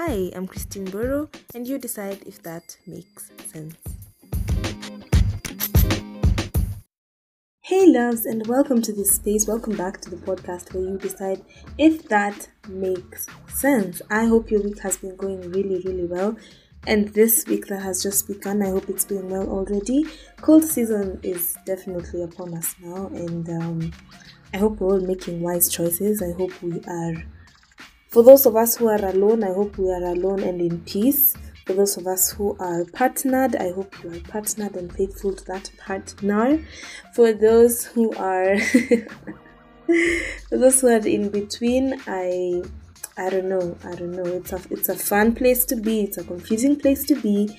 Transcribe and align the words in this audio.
Hi, 0.00 0.30
I'm 0.36 0.46
Christine 0.46 0.84
Burrow, 0.84 1.28
and 1.56 1.66
you 1.66 1.76
decide 1.76 2.22
if 2.24 2.40
that 2.44 2.76
makes 2.86 3.32
sense. 3.46 3.74
Hey, 7.62 7.84
loves, 7.88 8.24
and 8.24 8.46
welcome 8.46 8.80
to 8.82 8.92
this 8.92 9.16
space. 9.16 9.48
Welcome 9.48 9.76
back 9.76 10.00
to 10.02 10.10
the 10.10 10.16
podcast 10.18 10.72
where 10.72 10.84
you 10.84 10.98
decide 10.98 11.42
if 11.78 12.08
that 12.10 12.48
makes 12.68 13.26
sense. 13.48 14.00
I 14.08 14.26
hope 14.26 14.52
your 14.52 14.62
week 14.62 14.78
has 14.82 14.98
been 14.98 15.16
going 15.16 15.50
really, 15.50 15.82
really 15.84 16.06
well. 16.06 16.36
And 16.86 17.08
this 17.08 17.44
week 17.48 17.66
that 17.66 17.82
has 17.82 18.00
just 18.00 18.28
begun, 18.28 18.62
I 18.62 18.70
hope 18.70 18.88
it's 18.88 19.04
been 19.04 19.28
well 19.28 19.48
already. 19.48 20.04
Cold 20.40 20.62
season 20.62 21.18
is 21.24 21.56
definitely 21.66 22.22
upon 22.22 22.54
us 22.56 22.76
now, 22.80 23.08
and 23.08 23.48
um, 23.50 23.92
I 24.54 24.58
hope 24.58 24.78
we're 24.78 24.92
all 24.92 25.00
making 25.00 25.40
wise 25.40 25.68
choices. 25.68 26.22
I 26.22 26.30
hope 26.38 26.52
we 26.62 26.80
are 26.86 27.24
for 28.08 28.22
those 28.22 28.46
of 28.46 28.56
us 28.56 28.76
who 28.76 28.88
are 28.88 29.04
alone, 29.04 29.44
I 29.44 29.52
hope 29.52 29.76
we 29.78 29.90
are 29.90 30.04
alone 30.04 30.42
and 30.42 30.60
in 30.60 30.80
peace. 30.80 31.34
For 31.66 31.74
those 31.74 31.98
of 31.98 32.06
us 32.06 32.30
who 32.32 32.56
are 32.58 32.86
partnered, 32.86 33.54
I 33.56 33.72
hope 33.72 33.94
you 34.02 34.14
are 34.14 34.20
partnered 34.20 34.74
and 34.76 34.90
faithful 34.90 35.34
to 35.34 35.44
that 35.44 35.70
partner. 35.76 36.64
For 37.14 37.34
those 37.34 37.84
who 37.84 38.14
are 38.14 38.58
for 40.48 40.56
those 40.56 40.80
who 40.80 40.88
are 40.88 41.06
in 41.06 41.28
between, 41.28 42.00
I 42.06 42.62
I 43.18 43.28
don't 43.28 43.50
know, 43.50 43.76
I 43.84 43.94
don't 43.96 44.12
know. 44.12 44.24
It's 44.24 44.52
a 44.52 44.60
it's 44.70 44.88
a 44.88 44.96
fun 44.96 45.34
place 45.34 45.66
to 45.66 45.76
be, 45.76 46.04
it's 46.04 46.16
a 46.16 46.24
confusing 46.24 46.76
place 46.76 47.04
to 47.04 47.14
be 47.20 47.58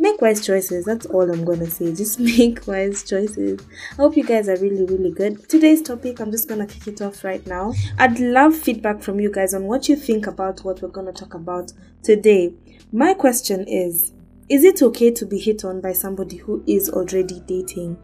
make 0.00 0.20
wise 0.20 0.44
choices. 0.44 0.84
That's 0.86 1.06
all 1.06 1.30
I'm 1.30 1.44
gonna 1.44 1.70
say. 1.70 1.94
Just 1.94 2.18
make 2.18 2.66
wise 2.66 3.04
choices. 3.04 3.60
I 3.92 3.96
hope 3.96 4.16
you 4.16 4.24
guys 4.24 4.48
are 4.48 4.56
really, 4.56 4.84
really 4.84 5.10
good. 5.10 5.48
Today's 5.48 5.82
topic, 5.82 6.20
I'm 6.20 6.30
just 6.32 6.48
gonna 6.48 6.66
kick 6.66 6.88
it 6.88 7.02
off 7.02 7.22
right 7.22 7.46
now. 7.46 7.74
I'd 7.98 8.18
love 8.18 8.56
feedback 8.56 9.02
from 9.02 9.20
you 9.20 9.30
guys 9.30 9.54
on 9.54 9.64
what 9.64 9.88
you 9.88 9.96
think 9.96 10.26
about 10.26 10.64
what 10.64 10.80
we're 10.82 10.88
gonna 10.88 11.12
talk 11.12 11.34
about 11.34 11.72
today. 12.02 12.54
My 12.92 13.14
question 13.14 13.66
is 13.68 14.12
Is 14.48 14.64
it 14.64 14.82
okay 14.82 15.10
to 15.12 15.26
be 15.26 15.38
hit 15.38 15.64
on 15.64 15.80
by 15.80 15.92
somebody 15.92 16.38
who 16.38 16.64
is 16.66 16.88
already 16.90 17.40
dating? 17.46 17.98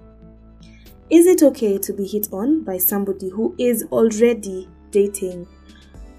Is 1.08 1.26
it 1.26 1.42
okay 1.42 1.78
to 1.78 1.92
be 1.92 2.06
hit 2.06 2.28
on 2.32 2.62
by 2.62 2.78
somebody 2.78 3.30
who 3.30 3.54
is 3.58 3.84
already 3.90 4.68
dating? 4.90 5.46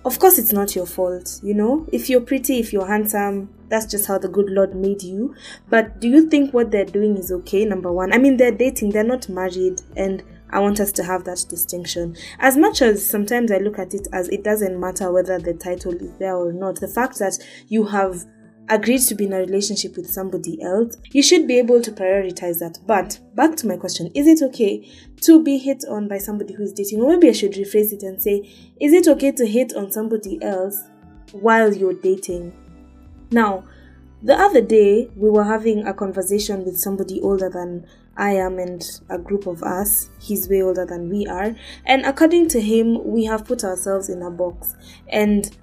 Of 0.08 0.20
course, 0.20 0.38
it's 0.38 0.54
not 0.54 0.74
your 0.74 0.86
fault, 0.86 1.42
you 1.44 1.54
know? 1.54 1.86
If 1.92 2.10
you're 2.10 2.22
pretty, 2.22 2.60
if 2.60 2.72
you're 2.72 2.88
handsome, 2.88 3.50
that's 3.68 3.86
just 3.86 4.08
how 4.08 4.18
the 4.18 4.30
good 4.30 4.50
Lord 4.50 4.74
made 4.74 5.04
you. 5.04 5.36
But 5.70 6.00
do 6.00 6.08
you 6.08 6.30
think 6.30 6.54
what 6.54 6.72
they're 6.72 6.86
doing 6.86 7.18
is 7.18 7.30
okay? 7.30 7.66
Number 7.66 7.92
one, 7.92 8.14
I 8.14 8.18
mean, 8.18 8.38
they're 8.38 8.54
dating, 8.54 8.92
they're 8.92 9.04
not 9.04 9.28
married, 9.28 9.82
and 9.98 10.24
I 10.50 10.62
want 10.62 10.80
us 10.80 10.94
to 10.94 11.04
have 11.04 11.26
that 11.26 11.44
distinction. 11.50 12.16
As 12.40 12.56
much 12.56 12.82
as 12.82 13.06
sometimes 13.06 13.52
I 13.52 13.58
look 13.58 13.80
at 13.80 13.94
it 13.94 14.08
as 14.14 14.30
it 14.30 14.46
doesn't 14.46 14.80
matter 14.80 15.12
whether 15.12 15.40
the 15.40 15.54
title 15.54 15.94
is 15.94 16.18
there 16.20 16.38
or 16.38 16.54
not, 16.54 16.80
the 16.80 16.88
fact 16.88 17.20
that 17.20 17.38
you 17.68 17.88
have 17.88 18.24
agreed 18.70 19.02
to 19.02 19.16
be 19.16 19.26
in 19.26 19.34
a 19.34 19.38
relationship 19.38 19.96
with 19.96 20.10
somebody 20.10 20.62
else, 20.62 20.98
you 21.12 21.24
should 21.24 21.48
be 21.48 21.58
able 21.58 21.82
to 21.82 21.92
prioritize 21.92 22.60
that. 22.60 22.80
But 22.86 23.20
back 23.36 23.56
to 23.58 23.68
my 23.68 23.78
question 23.78 24.12
is 24.14 24.28
it 24.28 24.42
okay 24.50 24.90
to 25.22 25.44
be 25.44 25.58
hit 25.58 25.84
on 25.90 26.08
by 26.08 26.18
somebody 26.18 26.54
who 26.54 26.64
is 26.64 26.74
dating? 26.74 27.02
Or 27.02 27.10
maybe 27.10 27.30
I 27.30 27.34
should 27.34 27.54
rephrase 27.54 27.94
it 27.94 28.04
and 28.04 28.22
say, 28.22 28.50
is 28.80 28.94
it 28.94 29.08
okay 29.08 29.32
to 29.32 29.46
hit 29.46 29.74
on 29.76 29.92
somebody 29.92 30.42
else 30.42 30.84
while 31.32 31.74
you're 31.74 31.94
dating? 31.94 32.54
Now, 33.32 33.64
the 34.24 34.34
other 34.34 34.62
day, 34.62 35.10
we 35.16 35.30
were 35.30 35.44
having 35.44 35.86
a 35.86 35.94
conversation 35.94 36.66
with 36.66 36.80
somebody 36.80 37.22
older 37.22 37.50
than 37.50 37.86
I 38.16 38.32
am 38.32 38.58
and 38.58 38.84
a 39.10 39.20
group 39.20 39.46
of 39.46 39.62
us. 39.62 40.10
He's 40.20 40.50
way 40.50 40.64
older 40.64 40.86
than 40.86 41.10
we 41.10 41.28
are. 41.28 41.56
And 41.86 42.04
according 42.04 42.50
to 42.50 42.62
him, 42.62 43.06
we 43.06 43.26
have 43.26 43.46
put 43.46 43.64
ourselves 43.64 44.10
in 44.10 44.24
a 44.24 44.32
box. 44.32 44.74
And 45.08 45.56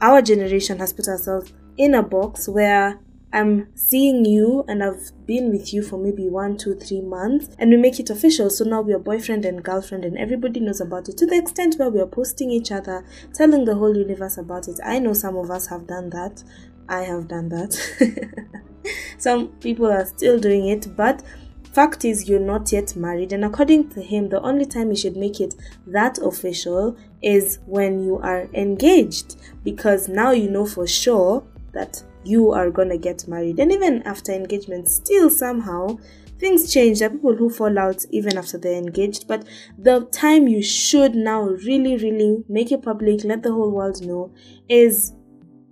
our 0.00 0.22
generation 0.22 0.78
has 0.78 0.92
put 0.92 1.06
ourselves 1.06 1.52
in 1.78 1.94
a 1.94 2.02
box 2.02 2.48
where 2.48 2.98
I'm 3.32 3.68
seeing 3.76 4.24
you 4.24 4.64
and 4.68 4.82
I've 4.82 5.12
been 5.26 5.52
with 5.52 5.72
you 5.72 5.82
for 5.82 5.98
maybe 5.98 6.28
one, 6.28 6.56
two, 6.56 6.74
three 6.74 7.02
months, 7.02 7.54
and 7.58 7.70
we 7.70 7.76
make 7.76 8.00
it 8.00 8.10
official. 8.10 8.50
So 8.50 8.64
now 8.64 8.80
we 8.80 8.92
are 8.94 8.98
boyfriend 8.98 9.44
and 9.44 9.62
girlfriend, 9.62 10.04
and 10.04 10.16
everybody 10.16 10.60
knows 10.60 10.80
about 10.80 11.08
it 11.08 11.18
to 11.18 11.26
the 11.26 11.36
extent 11.36 11.76
where 11.76 11.90
we 11.90 12.00
are 12.00 12.06
posting 12.06 12.50
each 12.50 12.72
other, 12.72 13.04
telling 13.34 13.64
the 13.64 13.74
whole 13.74 13.96
universe 13.96 14.38
about 14.38 14.66
it. 14.66 14.80
I 14.84 14.98
know 14.98 15.12
some 15.12 15.36
of 15.36 15.50
us 15.50 15.66
have 15.68 15.86
done 15.86 16.10
that. 16.10 16.42
I 16.88 17.02
have 17.02 17.28
done 17.28 17.50
that. 17.50 17.74
Some 19.18 19.48
people 19.58 19.86
are 19.86 20.06
still 20.06 20.38
doing 20.38 20.68
it, 20.68 20.96
but 20.96 21.22
fact 21.64 22.04
is 22.04 22.28
you're 22.28 22.40
not 22.40 22.72
yet 22.72 22.96
married 22.96 23.32
and 23.32 23.44
according 23.44 23.88
to 23.90 24.00
him 24.00 24.30
the 24.30 24.40
only 24.40 24.64
time 24.64 24.88
you 24.88 24.96
should 24.96 25.16
make 25.16 25.38
it 25.38 25.54
that 25.86 26.18
official 26.18 26.96
is 27.22 27.58
when 27.66 28.02
you 28.02 28.18
are 28.18 28.48
engaged 28.54 29.36
because 29.62 30.08
now 30.08 30.30
you 30.32 30.50
know 30.50 30.64
for 30.64 30.86
sure 30.86 31.44
that 31.72 32.02
you 32.24 32.52
are 32.52 32.70
to 32.70 32.98
get 32.98 33.26
married 33.28 33.58
and 33.58 33.72
even 33.72 34.02
after 34.02 34.32
engagement 34.32 34.88
still 34.88 35.30
somehow 35.30 35.96
things 36.38 36.72
change 36.72 36.98
there 36.98 37.08
are 37.08 37.12
people 37.12 37.34
who 37.34 37.50
fall 37.50 37.78
out 37.78 38.04
even 38.10 38.36
after 38.38 38.58
they're 38.58 38.78
engaged 38.78 39.26
but 39.26 39.46
the 39.78 40.04
time 40.12 40.46
you 40.48 40.62
should 40.62 41.14
now 41.14 41.42
really 41.42 41.96
really 41.96 42.44
make 42.48 42.70
it 42.72 42.82
public 42.82 43.24
let 43.24 43.42
the 43.42 43.52
whole 43.52 43.70
world 43.70 44.00
know 44.02 44.32
is 44.68 45.12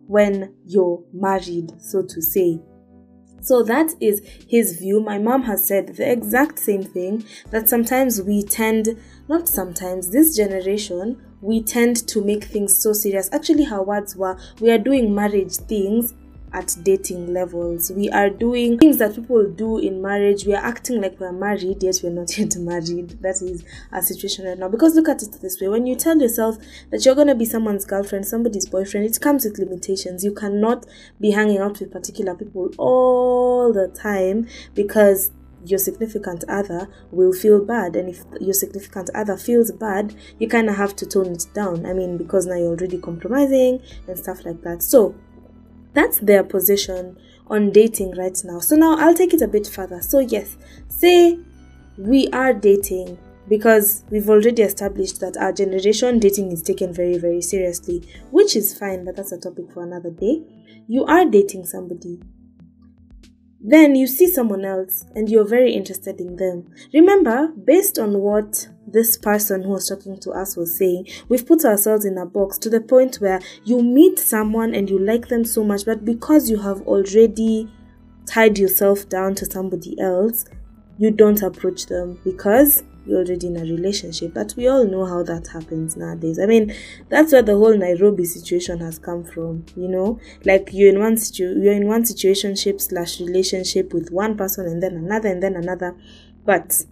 when 0.06 0.54
you're 0.66 1.02
married, 1.12 1.72
so 1.80 2.02
to 2.02 2.22
say. 2.22 2.60
So 3.40 3.62
that 3.62 3.94
is 4.00 4.22
his 4.48 4.78
view. 4.78 5.00
My 5.00 5.18
mom 5.18 5.42
has 5.44 5.66
said 5.66 5.96
the 5.96 6.10
exact 6.10 6.58
same 6.58 6.82
thing 6.82 7.24
that 7.50 7.68
sometimes 7.68 8.20
we 8.22 8.42
tend, 8.42 8.98
not 9.28 9.48
sometimes, 9.48 10.10
this 10.10 10.36
generation, 10.36 11.22
we 11.46 11.62
tend 11.62 11.96
to 12.08 12.24
make 12.24 12.44
things 12.44 12.76
so 12.76 12.92
serious. 12.92 13.28
Actually, 13.32 13.64
her 13.64 13.80
words 13.80 14.16
were, 14.16 14.36
we 14.60 14.68
are 14.68 14.78
doing 14.78 15.14
marriage 15.14 15.56
things 15.56 16.12
at 16.52 16.76
dating 16.82 17.32
levels. 17.32 17.92
We 17.92 18.10
are 18.10 18.30
doing 18.30 18.78
things 18.78 18.98
that 18.98 19.14
people 19.14 19.48
do 19.48 19.78
in 19.78 20.02
marriage. 20.02 20.44
We 20.44 20.54
are 20.54 20.64
acting 20.64 21.00
like 21.00 21.20
we're 21.20 21.30
married, 21.30 21.84
yet 21.84 22.00
we're 22.02 22.10
not 22.10 22.36
yet 22.38 22.56
married. 22.56 23.22
That 23.22 23.40
is 23.42 23.64
our 23.92 24.02
situation 24.02 24.44
right 24.44 24.58
now. 24.58 24.68
Because 24.68 24.96
look 24.96 25.08
at 25.08 25.22
it 25.22 25.38
this 25.40 25.60
way 25.60 25.68
when 25.68 25.86
you 25.86 25.94
tell 25.94 26.18
yourself 26.18 26.56
that 26.90 27.04
you're 27.04 27.14
going 27.14 27.28
to 27.28 27.34
be 27.36 27.44
someone's 27.44 27.84
girlfriend, 27.84 28.26
somebody's 28.26 28.68
boyfriend, 28.68 29.06
it 29.06 29.20
comes 29.20 29.44
with 29.44 29.58
limitations. 29.58 30.24
You 30.24 30.32
cannot 30.32 30.84
be 31.20 31.30
hanging 31.30 31.58
out 31.58 31.78
with 31.78 31.92
particular 31.92 32.34
people 32.34 32.70
all 32.76 33.72
the 33.72 33.86
time 33.88 34.48
because 34.74 35.30
your 35.70 35.78
significant 35.78 36.44
other 36.48 36.88
will 37.10 37.32
feel 37.32 37.64
bad 37.64 37.96
and 37.96 38.08
if 38.08 38.24
your 38.40 38.54
significant 38.54 39.10
other 39.14 39.36
feels 39.36 39.70
bad 39.72 40.14
you 40.38 40.48
kind 40.48 40.68
of 40.68 40.76
have 40.76 40.94
to 40.96 41.06
tone 41.06 41.32
it 41.32 41.46
down 41.54 41.84
i 41.86 41.92
mean 41.92 42.16
because 42.16 42.46
now 42.46 42.56
you're 42.56 42.68
already 42.68 42.98
compromising 42.98 43.80
and 44.06 44.18
stuff 44.18 44.44
like 44.44 44.62
that 44.62 44.82
so 44.82 45.14
that's 45.96 46.18
their 46.18 46.44
position 46.44 47.16
on 47.48 47.70
dating 47.70 48.14
right 48.16 48.38
now. 48.44 48.60
So 48.60 48.76
now 48.76 48.96
I'll 48.98 49.14
take 49.14 49.32
it 49.32 49.42
a 49.42 49.48
bit 49.48 49.66
further. 49.66 50.02
So, 50.02 50.18
yes, 50.18 50.56
say 50.88 51.38
we 51.96 52.28
are 52.28 52.52
dating 52.52 53.18
because 53.48 54.04
we've 54.10 54.28
already 54.28 54.62
established 54.62 55.20
that 55.20 55.36
our 55.36 55.52
generation 55.52 56.18
dating 56.18 56.52
is 56.52 56.62
taken 56.62 56.92
very, 56.92 57.16
very 57.16 57.40
seriously, 57.40 58.06
which 58.30 58.56
is 58.56 58.76
fine, 58.76 59.04
but 59.04 59.16
that's 59.16 59.32
a 59.32 59.38
topic 59.38 59.72
for 59.72 59.84
another 59.84 60.10
day. 60.10 60.42
You 60.88 61.04
are 61.06 61.24
dating 61.24 61.64
somebody, 61.66 62.20
then 63.68 63.96
you 63.96 64.06
see 64.06 64.28
someone 64.28 64.64
else 64.64 65.04
and 65.16 65.28
you're 65.28 65.44
very 65.44 65.72
interested 65.72 66.20
in 66.20 66.36
them. 66.36 66.72
Remember, 66.94 67.48
based 67.48 67.98
on 67.98 68.20
what 68.20 68.68
this 68.86 69.18
person 69.18 69.64
who 69.64 69.70
was 69.70 69.88
talking 69.88 70.16
to 70.20 70.30
us 70.30 70.56
was 70.56 70.78
saying, 70.78 71.08
we've 71.28 71.44
put 71.44 71.64
ourselves 71.64 72.04
in 72.04 72.16
a 72.16 72.24
box 72.24 72.58
to 72.58 72.70
the 72.70 72.80
point 72.80 73.16
where 73.16 73.40
you 73.64 73.82
meet 73.82 74.20
someone 74.20 74.72
and 74.72 74.88
you 74.88 75.00
like 75.00 75.26
them 75.26 75.44
so 75.44 75.64
much, 75.64 75.84
but 75.84 76.04
because 76.04 76.48
you 76.48 76.60
have 76.60 76.80
already 76.82 77.68
tied 78.24 78.56
yourself 78.56 79.08
down 79.08 79.34
to 79.34 79.44
somebody 79.44 79.98
else, 80.00 80.44
you 80.98 81.10
don't 81.10 81.42
approach 81.42 81.86
them 81.86 82.20
because 82.22 82.84
you're 83.06 83.20
already 83.20 83.46
in 83.46 83.56
a 83.56 83.60
relationship. 83.60 84.34
But 84.34 84.54
we 84.56 84.68
all 84.68 84.84
know 84.84 85.06
how 85.06 85.22
that 85.22 85.48
happens 85.48 85.96
nowadays. 85.96 86.38
I 86.38 86.46
mean, 86.46 86.74
that's 87.08 87.32
where 87.32 87.42
the 87.42 87.56
whole 87.56 87.76
Nairobi 87.76 88.24
situation 88.24 88.80
has 88.80 88.98
come 88.98 89.24
from. 89.24 89.64
You 89.76 89.88
know, 89.88 90.20
like 90.44 90.70
you're 90.72 90.90
in 90.90 90.98
one 91.00 91.16
situ- 91.16 91.60
you're 91.60 91.72
in 91.74 91.86
one 91.86 92.02
situationship 92.02 92.80
slash 92.80 93.20
relationship 93.20 93.94
with 93.94 94.10
one 94.10 94.36
person 94.36 94.66
and 94.66 94.82
then 94.82 94.94
another 94.96 95.28
and 95.28 95.42
then 95.42 95.56
another, 95.56 95.94
but 96.44 96.84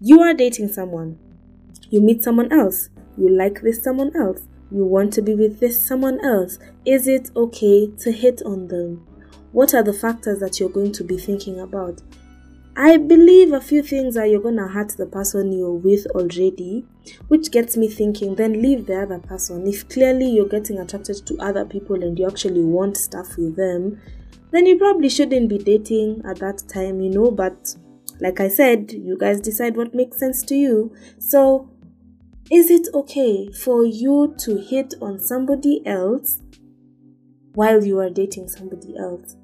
you 0.00 0.20
are 0.20 0.34
dating 0.34 0.68
someone. 0.68 1.18
You 1.90 2.00
meet 2.00 2.22
someone 2.22 2.52
else. 2.52 2.88
You 3.16 3.28
like 3.28 3.60
this 3.62 3.82
someone 3.82 4.14
else. 4.16 4.40
You 4.70 4.84
want 4.84 5.12
to 5.14 5.22
be 5.22 5.34
with 5.34 5.60
this 5.60 5.84
someone 5.84 6.24
else. 6.24 6.58
Is 6.84 7.06
it 7.06 7.30
okay 7.36 7.88
to 7.98 8.10
hit 8.10 8.42
on 8.44 8.68
them? 8.68 9.06
What 9.52 9.74
are 9.74 9.82
the 9.82 9.92
factors 9.92 10.40
that 10.40 10.58
you're 10.58 10.70
going 10.70 10.92
to 10.92 11.04
be 11.04 11.18
thinking 11.18 11.60
about? 11.60 12.00
I 12.74 12.96
believe 12.96 13.52
a 13.52 13.60
few 13.60 13.82
things 13.82 14.16
are 14.16 14.26
you're 14.26 14.40
gonna 14.40 14.68
hurt 14.68 14.96
the 14.96 15.06
person 15.06 15.52
you're 15.52 15.74
with 15.74 16.06
already, 16.06 16.86
which 17.28 17.50
gets 17.50 17.76
me 17.76 17.88
thinking, 17.88 18.34
then 18.34 18.62
leave 18.62 18.86
the 18.86 19.02
other 19.02 19.18
person. 19.18 19.66
If 19.66 19.88
clearly 19.88 20.30
you're 20.30 20.48
getting 20.48 20.78
attracted 20.78 21.26
to 21.26 21.36
other 21.38 21.64
people 21.64 22.02
and 22.02 22.18
you 22.18 22.26
actually 22.26 22.64
want 22.64 22.96
stuff 22.96 23.36
with 23.36 23.56
them, 23.56 24.00
then 24.52 24.66
you 24.66 24.78
probably 24.78 25.08
shouldn't 25.08 25.48
be 25.48 25.58
dating 25.58 26.22
at 26.24 26.38
that 26.38 26.62
time, 26.68 27.00
you 27.00 27.10
know. 27.10 27.30
But 27.30 27.74
like 28.20 28.40
I 28.40 28.48
said, 28.48 28.92
you 28.92 29.18
guys 29.18 29.40
decide 29.40 29.76
what 29.76 29.94
makes 29.94 30.18
sense 30.18 30.42
to 30.44 30.54
you. 30.54 30.94
So, 31.18 31.68
is 32.50 32.70
it 32.70 32.88
okay 32.94 33.50
for 33.52 33.84
you 33.84 34.34
to 34.40 34.56
hit 34.56 34.94
on 35.00 35.18
somebody 35.20 35.86
else 35.86 36.40
while 37.54 37.84
you 37.84 37.98
are 37.98 38.10
dating 38.10 38.48
somebody 38.48 38.96
else. 38.96 39.36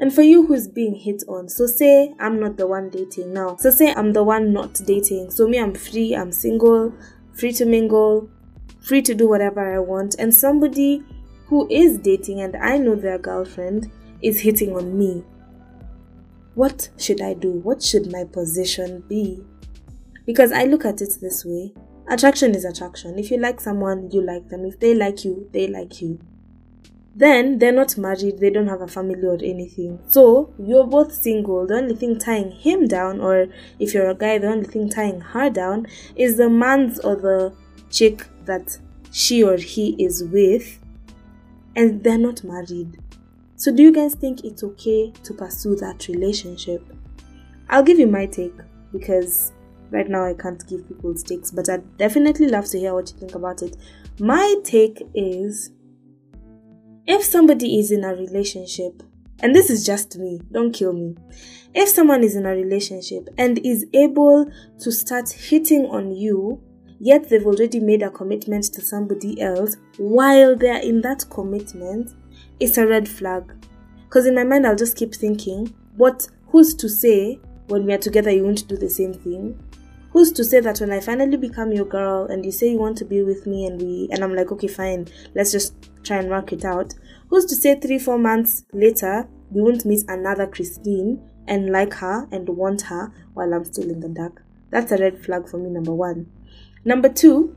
And 0.00 0.14
for 0.14 0.22
you 0.22 0.46
who's 0.46 0.68
being 0.68 0.94
hit 0.94 1.24
on, 1.26 1.48
so 1.48 1.66
say 1.66 2.14
I'm 2.20 2.38
not 2.38 2.56
the 2.56 2.66
one 2.66 2.88
dating 2.88 3.32
now. 3.32 3.56
So 3.56 3.70
say 3.70 3.92
I'm 3.94 4.12
the 4.12 4.22
one 4.22 4.52
not 4.52 4.74
dating. 4.86 5.32
So 5.32 5.48
me, 5.48 5.58
I'm 5.58 5.74
free, 5.74 6.14
I'm 6.14 6.30
single, 6.30 6.94
free 7.32 7.52
to 7.54 7.64
mingle, 7.64 8.30
free 8.80 9.02
to 9.02 9.14
do 9.14 9.28
whatever 9.28 9.74
I 9.74 9.80
want. 9.80 10.14
And 10.18 10.34
somebody 10.34 11.02
who 11.46 11.68
is 11.68 11.98
dating 11.98 12.40
and 12.42 12.56
I 12.56 12.78
know 12.78 12.94
their 12.94 13.18
girlfriend 13.18 13.90
is 14.22 14.40
hitting 14.40 14.76
on 14.76 14.96
me. 14.96 15.24
What 16.54 16.90
should 16.96 17.20
I 17.20 17.34
do? 17.34 17.50
What 17.50 17.82
should 17.82 18.12
my 18.12 18.24
position 18.24 19.02
be? 19.08 19.44
Because 20.26 20.52
I 20.52 20.64
look 20.64 20.84
at 20.84 21.00
it 21.00 21.16
this 21.20 21.44
way 21.44 21.72
attraction 22.08 22.54
is 22.54 22.64
attraction. 22.64 23.18
If 23.18 23.30
you 23.30 23.38
like 23.38 23.60
someone, 23.60 24.10
you 24.10 24.22
like 24.22 24.48
them. 24.48 24.64
If 24.64 24.80
they 24.80 24.94
like 24.94 25.24
you, 25.24 25.48
they 25.52 25.68
like 25.68 26.00
you 26.00 26.20
then 27.18 27.58
they're 27.58 27.72
not 27.72 27.98
married, 27.98 28.38
they 28.38 28.48
don't 28.48 28.68
have 28.68 28.80
a 28.80 28.86
family 28.86 29.26
or 29.26 29.38
anything. 29.42 29.98
So 30.06 30.54
you're 30.56 30.86
both 30.86 31.12
single. 31.12 31.66
The 31.66 31.74
only 31.74 31.96
thing 31.96 32.16
tying 32.16 32.52
him 32.52 32.86
down, 32.86 33.20
or 33.20 33.48
if 33.80 33.92
you're 33.92 34.08
a 34.08 34.14
guy, 34.14 34.38
the 34.38 34.46
only 34.46 34.66
thing 34.66 34.88
tying 34.88 35.20
her 35.20 35.50
down 35.50 35.88
is 36.14 36.36
the 36.36 36.48
man's 36.48 37.00
or 37.00 37.16
the 37.16 37.52
chick 37.90 38.24
that 38.44 38.78
she 39.10 39.42
or 39.42 39.56
he 39.56 39.96
is 40.02 40.22
with, 40.22 40.78
and 41.74 42.04
they're 42.04 42.18
not 42.18 42.44
married. 42.44 42.98
So, 43.56 43.74
do 43.74 43.82
you 43.82 43.92
guys 43.92 44.14
think 44.14 44.44
it's 44.44 44.62
okay 44.62 45.12
to 45.24 45.34
pursue 45.34 45.74
that 45.76 46.06
relationship? 46.06 46.86
I'll 47.68 47.82
give 47.82 47.98
you 47.98 48.06
my 48.06 48.26
take 48.26 48.54
because 48.92 49.50
right 49.90 50.08
now 50.08 50.24
I 50.24 50.34
can't 50.34 50.64
give 50.68 50.86
people's 50.86 51.24
takes, 51.24 51.50
but 51.50 51.68
I'd 51.68 51.96
definitely 51.96 52.46
love 52.46 52.66
to 52.66 52.78
hear 52.78 52.94
what 52.94 53.10
you 53.10 53.18
think 53.18 53.34
about 53.34 53.62
it. 53.62 53.76
My 54.20 54.54
take 54.62 55.02
is 55.14 55.72
if 57.08 57.24
somebody 57.24 57.78
is 57.78 57.90
in 57.90 58.04
a 58.04 58.14
relationship, 58.14 59.02
and 59.40 59.54
this 59.54 59.70
is 59.70 59.84
just 59.86 60.18
me, 60.18 60.42
don't 60.52 60.72
kill 60.72 60.92
me. 60.92 61.16
If 61.74 61.88
someone 61.88 62.22
is 62.22 62.36
in 62.36 62.44
a 62.44 62.50
relationship 62.50 63.30
and 63.38 63.58
is 63.64 63.86
able 63.94 64.50
to 64.80 64.92
start 64.92 65.30
hitting 65.30 65.86
on 65.86 66.14
you, 66.14 66.62
yet 67.00 67.30
they've 67.30 67.46
already 67.46 67.80
made 67.80 68.02
a 68.02 68.10
commitment 68.10 68.64
to 68.74 68.82
somebody 68.82 69.40
else 69.40 69.76
while 69.96 70.54
they're 70.54 70.82
in 70.82 71.00
that 71.00 71.24
commitment, 71.30 72.14
it's 72.60 72.76
a 72.76 72.86
red 72.86 73.08
flag. 73.08 73.54
Because 74.04 74.26
in 74.26 74.34
my 74.34 74.44
mind, 74.44 74.66
I'll 74.66 74.76
just 74.76 74.96
keep 74.96 75.14
thinking, 75.14 75.74
what, 75.96 76.28
who's 76.48 76.74
to 76.74 76.90
say 76.90 77.40
when 77.68 77.86
we 77.86 77.94
are 77.94 77.98
together 77.98 78.30
you 78.30 78.44
won't 78.44 78.68
do 78.68 78.76
the 78.76 78.90
same 78.90 79.14
thing? 79.14 79.58
Who's 80.18 80.32
to 80.32 80.42
say 80.42 80.58
that 80.58 80.80
when 80.80 80.90
I 80.90 80.98
finally 80.98 81.36
become 81.36 81.70
your 81.70 81.84
girl 81.84 82.24
and 82.24 82.44
you 82.44 82.50
say 82.50 82.72
you 82.72 82.78
want 82.78 82.98
to 82.98 83.04
be 83.04 83.22
with 83.22 83.46
me 83.46 83.66
and 83.66 83.80
we 83.80 84.08
and 84.10 84.24
I'm 84.24 84.34
like, 84.34 84.50
okay, 84.50 84.66
fine, 84.66 85.06
let's 85.36 85.52
just 85.52 85.76
try 86.02 86.16
and 86.16 86.28
work 86.28 86.52
it 86.52 86.64
out. 86.64 86.92
Who's 87.28 87.44
to 87.44 87.54
say 87.54 87.78
three, 87.78 88.00
four 88.00 88.18
months 88.18 88.64
later 88.72 89.28
we 89.52 89.62
won't 89.62 89.84
meet 89.84 90.02
another 90.08 90.48
Christine 90.48 91.22
and 91.46 91.70
like 91.70 91.94
her 91.94 92.26
and 92.32 92.48
want 92.48 92.82
her 92.82 93.12
while 93.34 93.54
I'm 93.54 93.64
still 93.64 93.88
in 93.88 94.00
the 94.00 94.08
dark? 94.08 94.42
That's 94.70 94.90
a 94.90 94.98
red 94.98 95.24
flag 95.24 95.48
for 95.48 95.58
me, 95.58 95.70
number 95.70 95.94
one. 95.94 96.26
Number 96.84 97.10
two, 97.10 97.56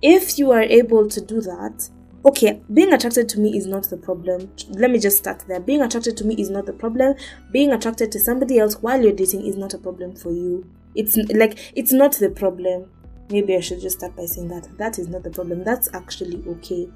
if 0.00 0.38
you 0.38 0.52
are 0.52 0.62
able 0.62 1.06
to 1.06 1.20
do 1.20 1.42
that, 1.42 1.90
okay, 2.26 2.60
being 2.74 2.92
attracted 2.92 3.28
to 3.30 3.40
me 3.40 3.56
is 3.56 3.66
not 3.66 3.84
the 3.88 3.96
problem. 3.96 4.50
Let 4.70 4.90
me 4.90 4.98
just 4.98 5.16
start 5.16 5.44
there. 5.46 5.60
Being 5.60 5.80
attracted 5.80 6.16
to 6.18 6.24
me 6.24 6.34
is 6.34 6.50
not 6.50 6.66
the 6.66 6.72
problem. 6.72 7.14
Being 7.52 7.72
attracted 7.72 8.10
to 8.12 8.20
somebody 8.20 8.58
else 8.58 8.74
while 8.82 9.00
you're 9.00 9.12
dating 9.12 9.46
is 9.46 9.56
not 9.56 9.74
a 9.74 9.78
problem 9.78 10.16
for 10.16 10.32
you. 10.32 10.68
It's 10.96 11.16
like 11.34 11.72
it's 11.76 11.92
not 11.92 12.12
the 12.16 12.30
problem. 12.30 12.90
Maybe 13.28 13.56
I 13.56 13.60
should 13.60 13.80
just 13.80 13.98
start 13.98 14.14
by 14.16 14.24
saying 14.24 14.48
that. 14.48 14.68
That 14.78 14.98
is 14.98 15.08
not 15.08 15.24
the 15.24 15.30
problem. 15.30 15.64
That's 15.64 15.88
actually 15.92 16.44
okay. 16.46 16.88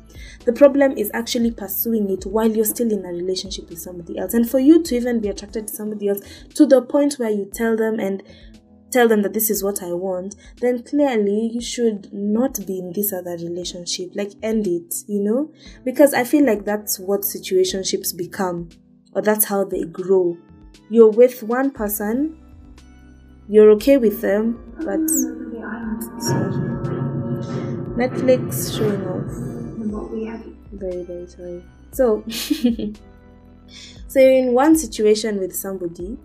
The 0.45 0.53
problem 0.53 0.93
is 0.97 1.11
actually 1.13 1.51
pursuing 1.51 2.09
it 2.09 2.25
while 2.25 2.51
you're 2.51 2.65
still 2.65 2.93
in 2.93 3.05
a 3.05 3.09
relationship 3.09 3.69
with 3.69 3.81
somebody 3.81 4.17
else. 4.17 4.35
And 4.35 4.49
for 4.49 4.61
you 4.61 4.83
to 4.83 4.95
even 4.95 5.21
be 5.21 5.29
attracted 5.29 5.69
to 5.69 5.75
somebody 5.75 6.09
else 6.09 6.21
to 6.55 6.67
the 6.67 6.83
point 6.83 7.15
where 7.15 7.31
you 7.31 7.51
tell 7.53 7.77
them 7.77 7.99
and 7.99 8.23
tell 8.91 9.09
them 9.09 9.23
that 9.23 9.33
this 9.33 9.51
is 9.51 9.63
what 9.63 9.83
I 9.83 9.93
want, 9.93 10.37
then 10.61 10.83
clearly 10.83 11.51
you 11.53 11.61
should 11.61 12.13
not 12.13 12.67
be 12.67 12.79
in 12.79 12.93
this 12.93 13.13
other 13.13 13.33
relationship. 13.33 14.11
Like, 14.15 14.33
end 14.43 14.67
it, 14.67 14.95
you 15.07 15.21
know? 15.21 15.53
Because 15.85 16.15
I 16.15 16.25
feel 16.25 16.45
like 16.45 16.65
that's 16.65 16.99
what 16.99 17.23
situationships 17.23 18.17
become, 18.17 18.69
or 19.13 19.23
that's 19.23 19.45
how 19.45 19.65
they 19.65 19.85
grow. 19.85 20.37
You're 20.89 21.11
with 21.11 21.43
one 21.43 21.71
person, 21.71 22.37
you're 23.49 23.71
okay 23.73 23.97
with 23.97 24.21
them, 24.21 24.75
but. 24.79 25.01
Netflix 27.97 28.77
showing 28.77 29.07
off. 29.07 29.31
Very, 30.73 31.03
very 31.03 31.27
sorry. 31.27 31.65
So, 31.93 32.25
so 34.09 34.21
you're 34.21 34.31
in 34.31 34.55
one 34.55 34.77
situation 34.77 35.39
with 35.39 35.55
somebody, 35.55 36.17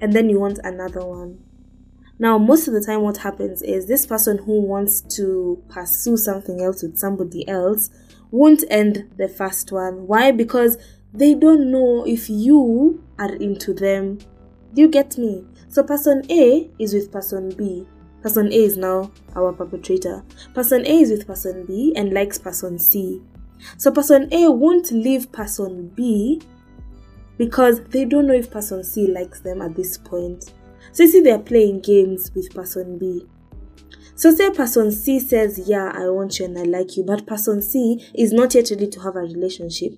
and 0.00 0.12
then 0.12 0.28
you 0.28 0.38
want 0.38 0.60
another 0.62 1.04
one 1.04 1.38
now, 2.20 2.36
most 2.36 2.68
of 2.68 2.74
the 2.74 2.82
time, 2.82 3.00
what 3.00 3.16
happens 3.16 3.62
is 3.62 3.86
this 3.86 4.04
person 4.04 4.36
who 4.36 4.60
wants 4.60 5.00
to 5.16 5.64
pursue 5.70 6.18
something 6.18 6.60
else 6.60 6.82
with 6.82 6.98
somebody 6.98 7.48
else 7.48 7.88
won't 8.30 8.62
end 8.68 9.10
the 9.16 9.26
first 9.26 9.72
one. 9.72 10.06
Why? 10.06 10.30
Because 10.30 10.76
they 11.14 11.32
don't 11.32 11.70
know 11.72 12.04
if 12.06 12.28
you 12.28 13.02
are 13.18 13.34
into 13.36 13.72
them. 13.72 14.18
Do 14.74 14.82
you 14.82 14.88
get 14.88 15.16
me? 15.16 15.46
So, 15.68 15.82
person 15.82 16.22
A 16.30 16.70
is 16.78 16.92
with 16.92 17.10
person 17.10 17.54
B. 17.56 17.86
Person 18.20 18.48
A 18.48 18.56
is 18.56 18.76
now 18.76 19.10
our 19.34 19.54
perpetrator. 19.54 20.22
Person 20.52 20.84
A 20.84 21.00
is 21.00 21.10
with 21.10 21.26
person 21.26 21.64
B 21.64 21.94
and 21.96 22.12
likes 22.12 22.36
person 22.36 22.78
C. 22.78 23.22
So, 23.78 23.90
person 23.90 24.28
A 24.30 24.50
won't 24.50 24.92
leave 24.92 25.32
person 25.32 25.88
B 25.96 26.42
because 27.38 27.82
they 27.84 28.04
don't 28.04 28.26
know 28.26 28.34
if 28.34 28.50
person 28.50 28.84
C 28.84 29.06
likes 29.06 29.40
them 29.40 29.62
at 29.62 29.74
this 29.74 29.96
point. 29.96 30.52
So 30.92 31.04
you 31.04 31.08
see, 31.08 31.20
they're 31.20 31.38
playing 31.38 31.80
games 31.80 32.30
with 32.34 32.54
person 32.54 32.98
B. 32.98 33.26
So 34.14 34.34
say 34.34 34.50
person 34.50 34.90
C 34.92 35.18
says, 35.18 35.62
Yeah, 35.66 35.92
I 35.94 36.08
want 36.10 36.38
you 36.38 36.44
and 36.44 36.58
I 36.58 36.62
like 36.62 36.96
you, 36.96 37.04
but 37.04 37.26
person 37.26 37.62
C 37.62 38.06
is 38.14 38.32
not 38.32 38.54
yet 38.54 38.70
ready 38.70 38.88
to 38.88 39.00
have 39.00 39.16
a 39.16 39.20
relationship. 39.20 39.92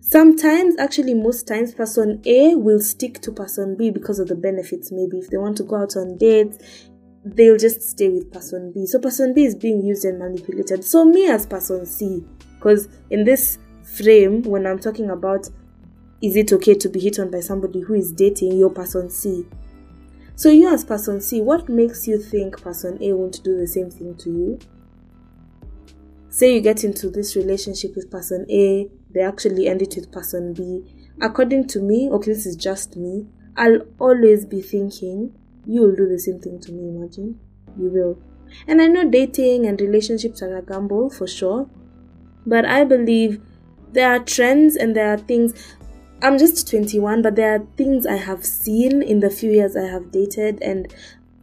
Sometimes, 0.00 0.78
actually, 0.78 1.14
most 1.14 1.48
times, 1.48 1.74
person 1.74 2.22
A 2.26 2.54
will 2.54 2.80
stick 2.80 3.20
to 3.22 3.32
person 3.32 3.76
B 3.76 3.90
because 3.90 4.20
of 4.20 4.28
the 4.28 4.36
benefits. 4.36 4.92
Maybe 4.92 5.18
if 5.18 5.30
they 5.30 5.36
want 5.36 5.56
to 5.56 5.64
go 5.64 5.76
out 5.76 5.96
on 5.96 6.16
dates, 6.16 6.58
they'll 7.24 7.56
just 7.58 7.82
stay 7.82 8.08
with 8.08 8.32
person 8.32 8.72
B. 8.72 8.86
So 8.86 9.00
person 9.00 9.34
B 9.34 9.44
is 9.44 9.56
being 9.56 9.82
used 9.82 10.04
and 10.04 10.18
manipulated. 10.18 10.84
So 10.84 11.04
me 11.04 11.28
as 11.28 11.44
person 11.44 11.84
C, 11.84 12.24
because 12.54 12.88
in 13.10 13.24
this 13.24 13.58
frame, 13.96 14.42
when 14.42 14.66
I'm 14.66 14.78
talking 14.78 15.10
about 15.10 15.50
is 16.22 16.36
it 16.36 16.52
okay 16.52 16.74
to 16.74 16.88
be 16.88 17.00
hit 17.00 17.18
on 17.18 17.30
by 17.30 17.40
somebody 17.40 17.80
who 17.80 17.94
is 17.94 18.12
dating 18.12 18.56
your 18.56 18.70
person 18.70 19.10
C, 19.10 19.44
so, 20.36 20.50
you 20.50 20.68
as 20.68 20.84
person 20.84 21.22
C, 21.22 21.40
what 21.40 21.66
makes 21.66 22.06
you 22.06 22.18
think 22.18 22.60
person 22.60 23.02
A 23.02 23.14
won't 23.14 23.42
do 23.42 23.58
the 23.58 23.66
same 23.66 23.90
thing 23.90 24.14
to 24.18 24.30
you? 24.30 24.58
Say 26.28 26.54
you 26.54 26.60
get 26.60 26.84
into 26.84 27.08
this 27.08 27.34
relationship 27.34 27.96
with 27.96 28.10
person 28.10 28.44
A, 28.50 28.90
they 29.14 29.22
actually 29.22 29.66
end 29.66 29.80
it 29.80 29.94
with 29.96 30.12
person 30.12 30.52
B. 30.52 30.84
According 31.22 31.68
to 31.68 31.80
me, 31.80 32.10
okay, 32.10 32.32
this 32.32 32.44
is 32.44 32.54
just 32.54 32.96
me, 32.96 33.26
I'll 33.56 33.80
always 33.98 34.44
be 34.44 34.60
thinking, 34.60 35.32
you 35.64 35.80
will 35.80 35.96
do 35.96 36.06
the 36.06 36.18
same 36.18 36.38
thing 36.38 36.60
to 36.60 36.72
me, 36.72 36.90
imagine. 36.90 37.40
You 37.78 37.88
will. 37.88 38.18
And 38.68 38.82
I 38.82 38.88
know 38.88 39.08
dating 39.08 39.64
and 39.64 39.80
relationships 39.80 40.42
are 40.42 40.54
a 40.54 40.62
gamble 40.62 41.08
for 41.08 41.26
sure, 41.26 41.66
but 42.44 42.66
I 42.66 42.84
believe 42.84 43.40
there 43.92 44.10
are 44.10 44.18
trends 44.18 44.76
and 44.76 44.94
there 44.94 45.14
are 45.14 45.18
things 45.18 45.76
I'm 46.22 46.38
just 46.38 46.68
21, 46.70 47.22
but 47.22 47.36
there 47.36 47.54
are 47.54 47.66
things 47.76 48.06
I 48.06 48.16
have 48.16 48.44
seen 48.44 49.02
in 49.02 49.20
the 49.20 49.30
few 49.30 49.50
years 49.50 49.76
I 49.76 49.86
have 49.86 50.10
dated, 50.10 50.62
and 50.62 50.92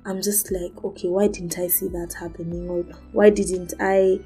I'm 0.06 0.22
just 0.22 0.52
like, 0.52 0.84
okay, 0.84 1.08
why 1.08 1.28
didn't 1.28 1.58
I 1.60 1.68
see 1.68 1.88
that 1.90 2.16
happening? 2.20 2.70
Or 2.70 2.84
why 3.12 3.30
didn't 3.30 3.74
I? 3.80 4.20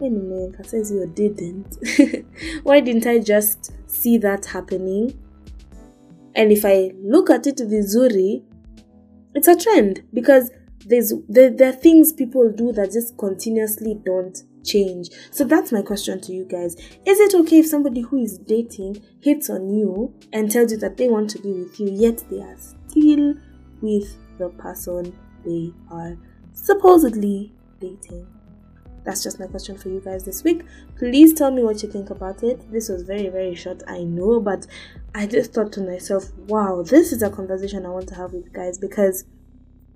Anyway, 0.00 0.52
says 0.62 0.90
you 0.90 1.06
didn't. 1.06 1.76
why 2.62 2.80
didn't 2.80 3.06
I 3.06 3.18
just 3.18 3.72
see 3.90 4.18
that 4.18 4.46
happening? 4.46 5.18
And 6.34 6.52
if 6.52 6.64
I 6.64 6.92
look 7.02 7.28
at 7.28 7.46
it 7.46 7.56
vizuri, 7.56 8.42
it's 9.34 9.48
a 9.48 9.56
trend 9.56 10.02
because 10.12 10.50
there's 10.86 11.12
there, 11.28 11.50
there 11.50 11.70
are 11.70 11.76
things 11.76 12.12
people 12.12 12.50
do 12.50 12.72
that 12.72 12.92
just 12.92 13.16
continuously 13.18 13.94
don't 14.04 14.42
change. 14.64 15.10
So 15.30 15.44
that's 15.44 15.72
my 15.72 15.82
question 15.82 16.20
to 16.22 16.32
you 16.32 16.44
guys. 16.44 16.74
Is 17.06 17.20
it 17.20 17.34
okay 17.34 17.60
if 17.60 17.66
somebody 17.66 18.02
who 18.02 18.22
is 18.22 18.38
dating 18.38 19.02
hits 19.20 19.50
on 19.50 19.70
you 19.70 20.14
and 20.32 20.50
tells 20.50 20.72
you 20.72 20.78
that 20.78 20.96
they 20.96 21.08
want 21.08 21.30
to 21.30 21.38
be 21.40 21.52
with 21.52 21.78
you, 21.80 21.90
yet 21.90 22.24
they 22.30 22.40
are 22.40 22.56
still 22.58 23.34
with 23.80 24.16
the 24.38 24.48
person 24.50 25.16
they 25.44 25.72
are 25.90 26.16
supposedly 26.52 27.52
dating? 27.80 28.26
That's 29.04 29.22
just 29.22 29.40
my 29.40 29.46
question 29.46 29.78
for 29.78 29.88
you 29.88 30.00
guys 30.00 30.24
this 30.24 30.44
week. 30.44 30.62
Please 30.98 31.32
tell 31.32 31.50
me 31.50 31.62
what 31.62 31.82
you 31.82 31.90
think 31.90 32.10
about 32.10 32.42
it. 32.42 32.70
This 32.70 32.88
was 32.88 33.02
very, 33.02 33.28
very 33.28 33.54
short, 33.54 33.82
I 33.88 34.02
know, 34.02 34.40
but 34.40 34.66
I 35.14 35.26
just 35.26 35.54
thought 35.54 35.72
to 35.72 35.80
myself, 35.80 36.30
wow, 36.48 36.82
this 36.82 37.12
is 37.12 37.22
a 37.22 37.30
conversation 37.30 37.86
I 37.86 37.90
want 37.90 38.08
to 38.08 38.14
have 38.14 38.32
with 38.32 38.52
guys 38.52 38.78
because, 38.78 39.24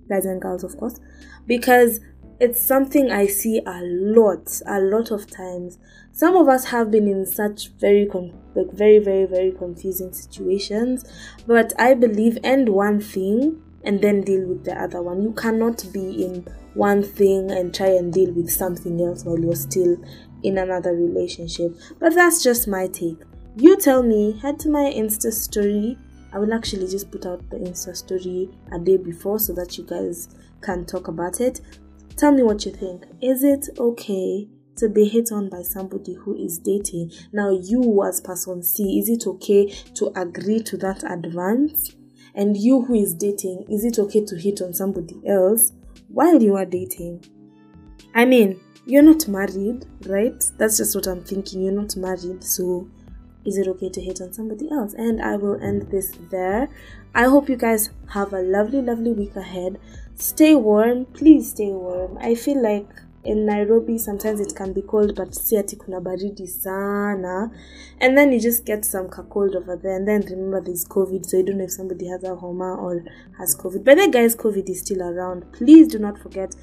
guys 0.09 0.25
and 0.25 0.41
girls, 0.41 0.63
of 0.63 0.75
course, 0.77 0.99
because 1.45 1.99
it's 2.39 2.61
something 2.61 3.11
I 3.11 3.27
see 3.27 3.61
a 3.65 3.81
lot, 3.83 4.61
a 4.67 4.79
lot 4.79 5.11
of 5.11 5.29
times. 5.29 5.77
Some 6.11 6.35
of 6.35 6.47
us 6.47 6.65
have 6.65 6.91
been 6.91 7.07
in 7.07 7.25
such 7.25 7.69
very, 7.79 8.09
like 8.55 8.71
very, 8.73 8.99
very, 8.99 9.25
very 9.25 9.51
confusing 9.51 10.13
situations. 10.13 11.05
But 11.47 11.73
I 11.79 11.93
believe 11.93 12.37
end 12.43 12.69
one 12.69 12.99
thing 12.99 13.61
and 13.83 14.01
then 14.01 14.21
deal 14.21 14.47
with 14.47 14.65
the 14.65 14.73
other 14.73 15.01
one. 15.01 15.21
You 15.21 15.33
cannot 15.33 15.85
be 15.93 16.23
in 16.23 16.45
one 16.73 17.03
thing 17.03 17.51
and 17.51 17.73
try 17.73 17.87
and 17.87 18.11
deal 18.11 18.31
with 18.33 18.49
something 18.51 18.99
else 19.01 19.23
while 19.23 19.39
you're 19.39 19.55
still 19.55 19.97
in 20.43 20.57
another 20.57 20.93
relationship. 20.93 21.75
But 21.99 22.15
that's 22.15 22.43
just 22.43 22.67
my 22.67 22.87
take. 22.87 23.21
You 23.55 23.77
tell 23.77 24.03
me, 24.03 24.37
head 24.41 24.59
to 24.59 24.69
my 24.69 24.91
Insta 24.93 25.31
story. 25.31 25.97
I 26.33 26.39
will 26.39 26.53
actually 26.53 26.87
just 26.87 27.11
put 27.11 27.25
out 27.25 27.49
the 27.49 27.57
Insta 27.57 27.95
story 27.95 28.49
a 28.73 28.79
day 28.79 28.97
before 28.97 29.39
so 29.39 29.53
that 29.53 29.77
you 29.77 29.85
guys 29.85 30.27
can 30.61 30.85
talk 30.85 31.07
about 31.07 31.39
it. 31.39 31.61
Tell 32.17 32.31
me 32.31 32.43
what 32.43 32.65
you 32.65 32.71
think. 32.71 33.05
Is 33.21 33.43
it 33.43 33.67
okay 33.77 34.47
to 34.77 34.87
be 34.89 35.05
hit 35.05 35.31
on 35.31 35.49
by 35.49 35.61
somebody 35.61 36.13
who 36.13 36.35
is 36.35 36.59
dating? 36.59 37.11
Now, 37.33 37.49
you 37.49 38.03
as 38.05 38.21
person 38.21 38.63
C, 38.63 38.99
is 38.99 39.09
it 39.09 39.27
okay 39.27 39.67
to 39.95 40.11
agree 40.15 40.61
to 40.63 40.77
that 40.77 41.03
advance? 41.09 41.93
And 42.33 42.55
you 42.55 42.83
who 42.83 42.95
is 42.95 43.13
dating, 43.13 43.65
is 43.69 43.83
it 43.83 43.99
okay 43.99 44.23
to 44.25 44.37
hit 44.37 44.61
on 44.61 44.73
somebody 44.73 45.21
else 45.27 45.73
while 46.07 46.41
you 46.41 46.55
are 46.55 46.65
dating? 46.65 47.25
I 48.13 48.25
mean, 48.25 48.61
you're 48.85 49.03
not 49.03 49.27
married, 49.27 49.85
right? 50.05 50.41
That's 50.57 50.77
just 50.77 50.95
what 50.95 51.07
I'm 51.07 51.23
thinking. 51.23 51.63
You're 51.63 51.73
not 51.73 51.95
married, 51.97 52.43
so 52.43 52.89
is 53.45 53.57
it 53.57 53.67
okay 53.67 53.89
to 53.89 54.01
hit 54.01 54.21
on 54.21 54.33
somebody 54.33 54.69
else? 54.71 54.93
And 54.93 55.21
I 55.21 55.35
will 55.35 55.61
end 55.61 55.91
this 55.91 56.13
there. 56.31 56.69
I 57.13 57.25
hope 57.25 57.47
you 57.47 57.55
guys 57.55 57.91
have 58.09 58.33
a 58.33 58.41
lovely, 58.41 58.81
lovely 58.81 59.13
week 59.13 59.35
ahead. 59.35 59.79
Stay 60.15 60.55
warm. 60.55 61.05
Please 61.05 61.51
stay 61.51 61.71
warm. 61.71 62.17
I 62.17 62.35
feel 62.35 62.61
like 62.61 62.87
in 63.23 63.43
nairobi 63.43 63.97
sometimes 63.97 64.39
it 64.39 64.55
can 64.55 64.71
be 64.71 64.83
cold 64.83 65.15
but 65.15 65.33
si 65.33 65.61
kuna 65.63 65.99
baridi 66.01 66.47
sana. 66.47 67.51
And 67.99 68.17
then 68.17 68.31
you 68.31 68.39
just 68.39 68.65
get 68.65 68.85
some 68.85 69.09
cold 69.09 69.55
over 69.55 69.75
there. 69.75 69.95
And 69.95 70.07
then 70.07 70.21
remember 70.21 70.61
there's 70.61 70.85
covid 70.85 71.25
so 71.25 71.37
you 71.37 71.43
don't 71.43 71.57
know 71.57 71.65
if 71.65 71.71
somebody 71.71 72.07
has 72.07 72.23
a 72.23 72.35
homa 72.35 72.75
or 72.75 73.03
has 73.37 73.55
covid. 73.55 73.83
But 73.83 73.97
then 73.97 74.11
guys 74.11 74.35
covid 74.35 74.69
is 74.69 74.79
still 74.79 75.01
around. 75.01 75.51
Please 75.53 75.87
do 75.87 75.99
not 75.99 76.17
forget 76.19 76.55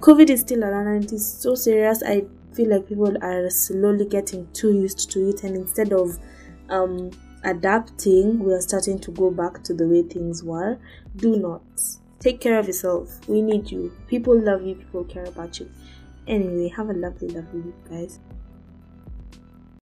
covid 0.00 0.30
is 0.30 0.40
still 0.40 0.64
around 0.64 0.86
and 0.88 1.04
it 1.04 1.12
is 1.12 1.26
so 1.26 1.54
serious. 1.54 2.02
I 2.02 2.24
feel 2.54 2.70
like 2.70 2.88
people 2.88 3.16
are 3.22 3.50
slowly 3.50 4.04
getting 4.06 4.46
too 4.52 4.72
used 4.72 5.10
to 5.10 5.28
it 5.28 5.42
and 5.44 5.56
instead 5.56 5.92
of 5.92 6.18
um 6.68 7.10
adapting 7.44 8.38
we 8.38 8.52
are 8.52 8.60
starting 8.60 8.98
to 8.98 9.10
go 9.10 9.30
back 9.30 9.62
to 9.64 9.74
the 9.74 9.86
way 9.86 10.02
things 10.02 10.44
were 10.44 10.78
do 11.16 11.36
not 11.36 11.62
Take 12.22 12.40
care 12.40 12.56
of 12.56 12.68
yourself. 12.68 13.18
We 13.28 13.42
need 13.42 13.68
you. 13.68 13.92
People 14.06 14.38
love 14.40 14.64
you. 14.64 14.76
People 14.76 15.02
care 15.02 15.24
about 15.24 15.58
you. 15.58 15.68
Anyway, 16.28 16.68
have 16.68 16.88
a 16.88 16.92
lovely, 16.92 17.26
lovely 17.26 17.62
week, 17.62 17.74
guys. 17.90 18.20